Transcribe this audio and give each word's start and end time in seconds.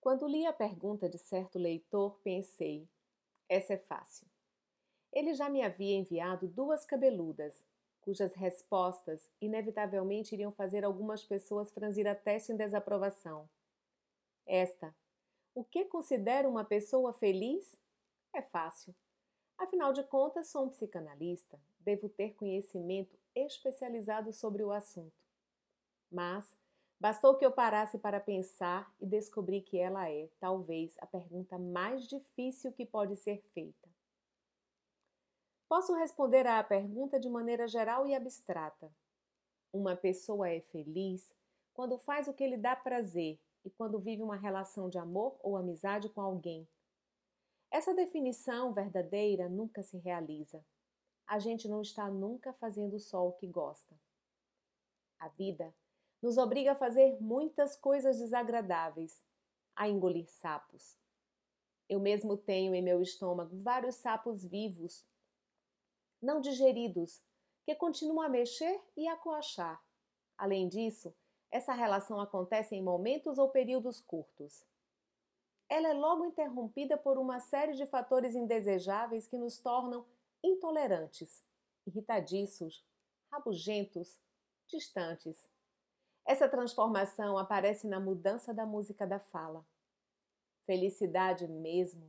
Quando 0.00 0.26
li 0.26 0.46
a 0.46 0.52
pergunta 0.52 1.08
de 1.08 1.18
certo 1.18 1.58
leitor, 1.58 2.18
pensei: 2.22 2.88
essa 3.48 3.74
é 3.74 3.78
fácil. 3.78 4.26
Ele 5.12 5.34
já 5.34 5.48
me 5.50 5.62
havia 5.62 5.96
enviado 5.96 6.48
duas 6.48 6.86
cabeludas, 6.86 7.64
cujas 8.00 8.32
respostas 8.32 9.28
inevitavelmente 9.40 10.34
iriam 10.34 10.52
fazer 10.52 10.84
algumas 10.84 11.24
pessoas 11.24 11.70
franzir 11.72 12.06
a 12.06 12.14
testa 12.14 12.52
em 12.52 12.56
desaprovação. 12.56 13.48
Esta: 14.46 14.94
O 15.54 15.64
que 15.64 15.84
considero 15.84 16.48
uma 16.48 16.64
pessoa 16.64 17.12
feliz? 17.12 17.76
É 18.32 18.40
fácil. 18.40 18.94
Afinal 19.58 19.92
de 19.92 20.02
contas, 20.04 20.46
sou 20.46 20.64
um 20.64 20.70
psicanalista, 20.70 21.60
devo 21.80 22.08
ter 22.08 22.34
conhecimento 22.34 23.18
especializado 23.34 24.32
sobre 24.32 24.62
o 24.62 24.72
assunto. 24.72 25.20
Mas 26.10 26.56
bastou 27.00 27.36
que 27.36 27.44
eu 27.44 27.50
parasse 27.50 27.98
para 27.98 28.20
pensar 28.20 28.94
e 29.00 29.06
descobri 29.06 29.62
que 29.62 29.78
ela 29.78 30.08
é, 30.08 30.28
talvez, 30.38 30.94
a 31.00 31.06
pergunta 31.06 31.58
mais 31.58 32.06
difícil 32.06 32.72
que 32.72 32.84
pode 32.84 33.16
ser 33.16 33.42
feita. 33.54 33.88
Posso 35.68 35.94
responder 35.94 36.46
à 36.46 36.62
pergunta 36.62 37.18
de 37.18 37.28
maneira 37.28 37.66
geral 37.66 38.06
e 38.06 38.14
abstrata. 38.14 38.92
Uma 39.72 39.96
pessoa 39.96 40.48
é 40.48 40.60
feliz 40.60 41.34
quando 41.72 41.96
faz 41.96 42.28
o 42.28 42.34
que 42.34 42.46
lhe 42.46 42.56
dá 42.56 42.76
prazer 42.76 43.40
e 43.64 43.70
quando 43.70 43.98
vive 43.98 44.22
uma 44.22 44.36
relação 44.36 44.88
de 44.88 44.98
amor 44.98 45.38
ou 45.42 45.56
amizade 45.56 46.08
com 46.08 46.20
alguém 46.20 46.68
essa 47.70 47.94
definição 47.94 48.72
verdadeira 48.72 49.48
nunca 49.48 49.80
se 49.82 49.96
realiza. 49.96 50.64
A 51.24 51.38
gente 51.38 51.68
não 51.68 51.82
está 51.82 52.10
nunca 52.10 52.52
fazendo 52.54 52.98
só 52.98 53.26
o 53.26 53.32
que 53.32 53.46
gosta. 53.46 53.94
A 55.20 55.28
vida 55.28 55.72
nos 56.22 56.38
obriga 56.38 56.72
a 56.72 56.76
fazer 56.76 57.20
muitas 57.20 57.76
coisas 57.76 58.18
desagradáveis, 58.18 59.22
a 59.74 59.88
engolir 59.88 60.28
sapos. 60.28 60.98
Eu 61.88 61.98
mesmo 61.98 62.36
tenho 62.36 62.74
em 62.74 62.82
meu 62.82 63.00
estômago 63.00 63.56
vários 63.62 63.96
sapos 63.96 64.44
vivos, 64.44 65.04
não 66.20 66.40
digeridos, 66.40 67.22
que 67.64 67.74
continuam 67.74 68.22
a 68.22 68.28
mexer 68.28 68.80
e 68.96 69.08
a 69.08 69.16
coachar. 69.16 69.82
Além 70.36 70.68
disso, 70.68 71.14
essa 71.50 71.72
relação 71.72 72.20
acontece 72.20 72.74
em 72.74 72.82
momentos 72.82 73.38
ou 73.38 73.48
períodos 73.48 74.00
curtos 74.00 74.64
ela 75.70 75.86
é 75.86 75.92
logo 75.92 76.24
interrompida 76.24 76.98
por 76.98 77.16
uma 77.16 77.38
série 77.38 77.74
de 77.74 77.86
fatores 77.86 78.34
indesejáveis 78.34 79.28
que 79.28 79.38
nos 79.38 79.60
tornam 79.60 80.04
intolerantes, 80.42 81.44
irritadiços, 81.86 82.84
rabugentos, 83.30 84.20
distantes. 84.66 85.48
Essa 86.30 86.48
transformação 86.48 87.36
aparece 87.36 87.88
na 87.88 87.98
mudança 87.98 88.54
da 88.54 88.64
música 88.64 89.04
da 89.04 89.18
fala. 89.18 89.66
Felicidade 90.64 91.48
mesmo, 91.48 92.08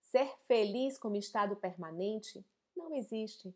ser 0.00 0.38
feliz 0.46 0.96
como 0.96 1.16
estado 1.16 1.56
permanente, 1.56 2.46
não 2.76 2.94
existe. 2.94 3.52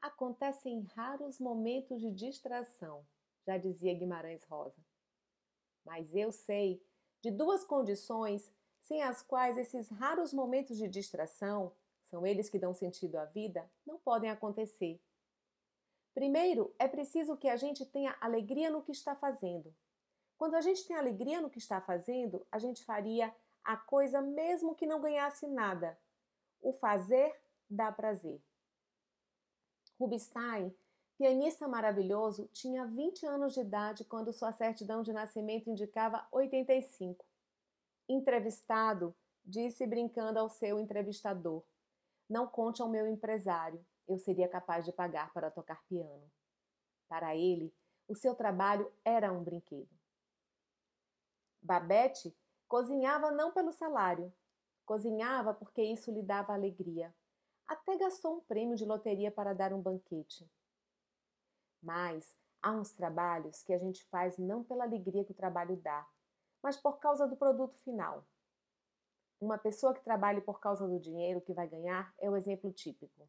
Acontece 0.00 0.68
em 0.68 0.82
raros 0.96 1.38
momentos 1.38 2.00
de 2.00 2.10
distração, 2.10 3.06
já 3.46 3.56
dizia 3.56 3.94
Guimarães 3.94 4.42
Rosa. 4.42 4.84
Mas 5.84 6.12
eu 6.12 6.32
sei 6.32 6.84
de 7.20 7.30
duas 7.30 7.62
condições 7.64 8.52
sem 8.80 9.00
as 9.04 9.22
quais 9.22 9.56
esses 9.56 9.88
raros 9.90 10.34
momentos 10.34 10.76
de 10.76 10.88
distração, 10.88 11.70
são 12.06 12.26
eles 12.26 12.50
que 12.50 12.58
dão 12.58 12.74
sentido 12.74 13.14
à 13.14 13.26
vida, 13.26 13.70
não 13.86 13.96
podem 13.96 14.28
acontecer. 14.28 15.00
Primeiro, 16.14 16.74
é 16.78 16.86
preciso 16.86 17.36
que 17.36 17.48
a 17.48 17.56
gente 17.56 17.86
tenha 17.86 18.16
alegria 18.20 18.70
no 18.70 18.82
que 18.82 18.92
está 18.92 19.14
fazendo. 19.14 19.74
Quando 20.36 20.54
a 20.54 20.60
gente 20.60 20.86
tem 20.86 20.96
alegria 20.96 21.40
no 21.40 21.48
que 21.48 21.58
está 21.58 21.80
fazendo, 21.80 22.44
a 22.50 22.58
gente 22.58 22.84
faria 22.84 23.34
a 23.64 23.76
coisa 23.76 24.20
mesmo 24.20 24.74
que 24.74 24.86
não 24.86 25.00
ganhasse 25.00 25.46
nada. 25.46 25.98
O 26.60 26.72
fazer 26.72 27.34
dá 27.68 27.90
prazer. 27.90 28.42
Rubinstein, 29.98 30.74
pianista 31.16 31.68
maravilhoso, 31.68 32.48
tinha 32.52 32.84
20 32.84 33.24
anos 33.24 33.54
de 33.54 33.60
idade 33.60 34.04
quando 34.04 34.32
sua 34.32 34.52
certidão 34.52 35.02
de 35.02 35.12
nascimento 35.12 35.70
indicava 35.70 36.26
85. 36.32 37.24
Entrevistado, 38.08 39.14
disse 39.44 39.86
brincando 39.86 40.38
ao 40.38 40.48
seu 40.48 40.78
entrevistador: 40.78 41.62
Não 42.28 42.46
conte 42.46 42.82
ao 42.82 42.88
meu 42.88 43.06
empresário, 43.06 43.84
eu 44.08 44.18
seria 44.18 44.48
capaz 44.48 44.84
de 44.84 44.92
pagar 44.92 45.32
para 45.32 45.50
tocar 45.50 45.82
piano. 45.84 46.30
Para 47.08 47.36
ele, 47.36 47.74
o 48.08 48.14
seu 48.14 48.34
trabalho 48.34 48.92
era 49.04 49.32
um 49.32 49.42
brinquedo. 49.42 49.88
Babette 51.62 52.36
cozinhava 52.68 53.30
não 53.30 53.52
pelo 53.52 53.72
salário, 53.72 54.32
cozinhava 54.84 55.54
porque 55.54 55.82
isso 55.82 56.10
lhe 56.10 56.22
dava 56.22 56.52
alegria. 56.52 57.14
Até 57.66 57.96
gastou 57.96 58.36
um 58.36 58.40
prêmio 58.40 58.76
de 58.76 58.84
loteria 58.84 59.30
para 59.30 59.54
dar 59.54 59.72
um 59.72 59.80
banquete. 59.80 60.50
Mas 61.82 62.36
há 62.60 62.72
uns 62.72 62.92
trabalhos 62.92 63.62
que 63.62 63.72
a 63.72 63.78
gente 63.78 64.04
faz 64.06 64.36
não 64.38 64.64
pela 64.64 64.84
alegria 64.84 65.24
que 65.24 65.32
o 65.32 65.36
trabalho 65.36 65.76
dá, 65.76 66.06
mas 66.62 66.76
por 66.76 66.98
causa 66.98 67.26
do 67.26 67.36
produto 67.36 67.78
final. 67.78 68.26
Uma 69.40 69.58
pessoa 69.58 69.92
que 69.94 70.02
trabalhe 70.02 70.40
por 70.40 70.60
causa 70.60 70.86
do 70.86 71.00
dinheiro 71.00 71.40
que 71.40 71.52
vai 71.52 71.68
ganhar 71.68 72.14
é 72.18 72.30
o 72.30 72.36
exemplo 72.36 72.72
típico. 72.72 73.28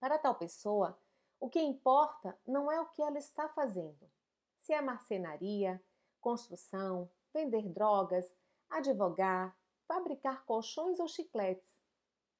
Para 0.00 0.18
tal 0.18 0.34
pessoa, 0.34 0.98
o 1.40 1.48
que 1.48 1.60
importa 1.60 2.38
não 2.46 2.70
é 2.70 2.80
o 2.80 2.86
que 2.86 3.02
ela 3.02 3.18
está 3.18 3.48
fazendo. 3.48 4.10
Se 4.56 4.72
é 4.72 4.80
marcenaria, 4.80 5.82
construção, 6.20 7.10
vender 7.32 7.68
drogas, 7.68 8.32
advogar, 8.68 9.56
fabricar 9.86 10.44
colchões 10.44 11.00
ou 11.00 11.08
chicletes. 11.08 11.78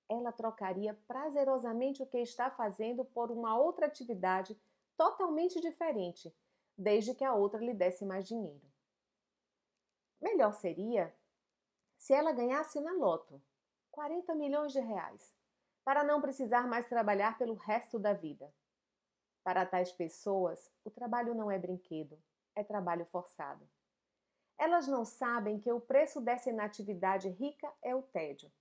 Ela 0.08 0.32
trocaria 0.32 0.94
prazerosamente 1.06 2.02
o 2.02 2.06
que 2.06 2.18
está 2.18 2.50
fazendo 2.50 3.04
por 3.04 3.30
uma 3.30 3.58
outra 3.58 3.86
atividade 3.86 4.58
totalmente 4.96 5.60
diferente, 5.60 6.34
desde 6.76 7.14
que 7.14 7.24
a 7.24 7.34
outra 7.34 7.60
lhe 7.60 7.74
desse 7.74 8.04
mais 8.04 8.26
dinheiro. 8.26 8.66
Melhor 10.20 10.52
seria 10.54 11.14
se 11.96 12.12
ela 12.12 12.32
ganhasse 12.32 12.80
na 12.80 12.92
loto 12.92 13.42
40 13.90 14.34
milhões 14.34 14.72
de 14.72 14.80
reais, 14.80 15.34
para 15.88 16.04
não 16.04 16.20
precisar 16.20 16.68
mais 16.68 16.86
trabalhar 16.86 17.38
pelo 17.38 17.54
resto 17.54 17.98
da 17.98 18.12
vida. 18.12 18.52
Para 19.42 19.64
tais 19.64 19.90
pessoas, 19.90 20.70
o 20.84 20.90
trabalho 20.90 21.34
não 21.34 21.50
é 21.50 21.58
brinquedo, 21.58 22.22
é 22.54 22.62
trabalho 22.62 23.06
forçado. 23.06 23.66
Elas 24.58 24.86
não 24.86 25.02
sabem 25.06 25.58
que 25.58 25.72
o 25.72 25.80
preço 25.80 26.20
dessa 26.20 26.50
inatividade 26.50 27.30
rica 27.30 27.72
é 27.80 27.94
o 27.94 28.02
tédio. 28.02 28.52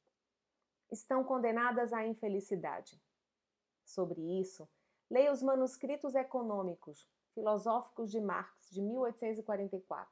Estão 0.89 1.21
condenadas 1.21 1.91
à 1.91 2.07
infelicidade. 2.07 2.97
Sobre 3.83 4.21
isso, 4.39 4.65
leia 5.09 5.33
os 5.33 5.43
manuscritos 5.43 6.15
econômicos, 6.15 7.11
filosóficos 7.33 8.09
de 8.09 8.21
Marx, 8.21 8.69
de 8.69 8.81
1844. 8.81 10.09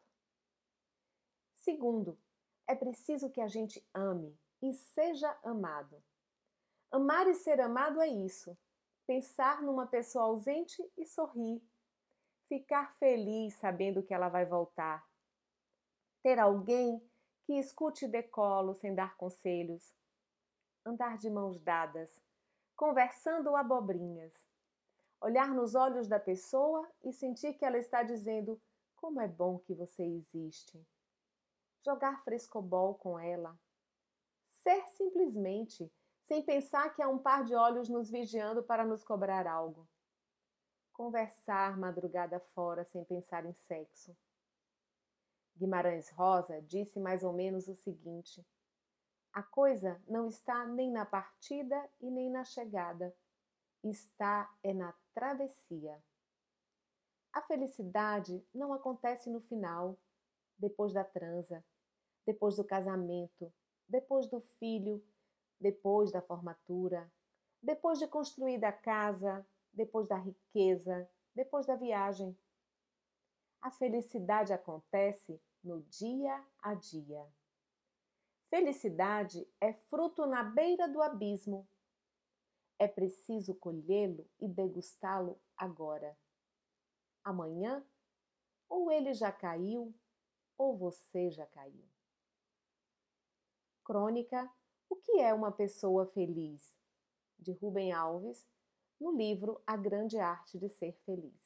Segundo, 1.53 2.19
é 2.67 2.75
preciso 2.75 3.29
que 3.29 3.39
a 3.39 3.47
gente 3.47 3.81
ame 3.93 4.37
e 4.61 4.73
seja 4.73 5.33
amado. 5.41 6.03
Amar 6.95 7.28
e 7.28 7.35
ser 7.35 7.59
amado 7.59 8.01
é 8.01 8.07
isso: 8.07 8.57
pensar 9.06 9.61
numa 9.61 9.85
pessoa 9.85 10.28
ausente 10.28 10.81
e 10.95 11.06
sorrir, 11.06 11.61
ficar 12.47 12.89
feliz 12.94 13.53
sabendo 13.56 14.01
que 14.01 14.13
ela 14.13 14.29
vai 14.29 14.45
voltar, 14.45 15.06
ter 16.23 16.39
alguém 16.39 17.06
que 17.44 17.59
escute 17.59 18.07
decolo 18.07 18.75
sem 18.75 18.95
dar 18.95 19.17
conselhos, 19.17 19.94
andar 20.85 21.17
de 21.17 21.29
mãos 21.29 21.59
dadas, 21.59 22.17
conversando 22.78 23.57
abobrinhas, 23.57 24.33
olhar 25.19 25.50
nos 25.50 25.75
olhos 25.75 26.07
da 26.07 26.17
pessoa 26.17 26.89
e 27.03 27.12
sentir 27.12 27.56
que 27.56 27.66
ela 27.66 27.77
está 27.77 28.03
dizendo: 28.03 28.57
Como 28.95 29.19
é 29.19 29.27
bom 29.27 29.59
que 29.59 29.73
você 29.73 30.06
existe. 30.06 30.81
Jogar 31.83 32.23
frescobol 32.23 32.95
com 32.95 33.19
ela. 33.19 33.59
Ser 34.45 34.88
simplesmente, 34.92 35.92
sem 36.25 36.42
pensar 36.44 36.94
que 36.94 37.01
há 37.01 37.07
um 37.07 37.19
par 37.19 37.44
de 37.44 37.56
olhos 37.56 37.88
nos 37.88 38.10
vigiando 38.10 38.63
para 38.63 38.83
nos 38.83 39.04
cobrar 39.04 39.48
algo. 39.48 39.88
Conversar 40.92 41.77
madrugada 41.77 42.39
fora 42.39 42.83
sem 42.83 43.04
pensar 43.04 43.45
em 43.45 43.54
sexo. 43.54 44.16
Guimarães 45.56 46.10
Rosa 46.10 46.62
disse 46.63 47.00
mais 47.00 47.24
ou 47.24 47.31
menos 47.31 47.68
o 47.68 47.75
seguinte: 47.75 48.45
a 49.31 49.44
coisa 49.44 50.01
não 50.07 50.27
está 50.27 50.66
nem 50.66 50.92
na 50.92 51.06
partida 51.06 51.89
e 52.01 52.10
nem 52.10 52.30
na 52.30 52.44
chegada, 52.44 53.16
está 53.83 54.51
é 54.63 54.74
na 54.74 54.94
travessia. 55.13 56.04
A 57.31 57.42
felicidade 57.42 58.44
não 58.54 58.74
acontece 58.74 59.30
no 59.30 59.42
final, 59.42 60.00
depois 60.57 60.92
da 60.94 61.04
transa, 61.04 61.63
depois 62.25 62.56
do 62.56 62.63
casamento, 62.63 63.54
depois 63.88 64.28
do 64.28 64.42
filho, 64.57 65.06
depois 65.60 66.12
da 66.12 66.22
formatura, 66.22 67.12
depois 67.62 68.00
de 68.00 68.07
construída 68.07 68.68
a 68.68 68.74
casa, 68.74 69.46
depois 69.74 70.07
da 70.07 70.18
riqueza, 70.18 71.10
depois 71.34 71.66
da 71.66 71.75
viagem. 71.75 72.38
A 73.62 73.72
felicidade 73.72 74.54
acontece 74.54 75.42
no 75.63 75.81
dia 75.84 76.46
a 76.62 76.75
dia. 76.75 77.28
Felicidade 78.48 79.48
é 79.60 79.74
fruto 79.74 80.25
na 80.25 80.44
beira 80.44 80.88
do 80.88 81.02
abismo. 81.02 81.68
É 82.78 82.88
preciso 82.88 83.56
colhê-lo 83.56 84.30
e 84.40 84.48
degustá-lo 84.48 85.40
agora. 85.57 86.16
Amanhã, 87.24 87.84
ou 88.69 88.92
ele 88.92 89.13
já 89.13 89.31
caiu, 89.31 89.94
ou 90.57 90.78
você 90.78 91.31
já 91.31 91.46
caiu. 91.48 91.84
Crônica 93.84 94.50
O 94.95 95.01
que 95.01 95.19
é 95.19 95.33
uma 95.33 95.51
pessoa 95.51 96.06
feliz? 96.06 96.74
de 97.38 97.51
Rubem 97.51 97.92
Alves, 97.92 98.47
no 98.97 99.12
livro 99.12 99.62
A 99.68 99.75
Grande 99.75 100.18
Arte 100.18 100.57
de 100.57 100.69
Ser 100.69 100.94
Feliz. 101.06 101.44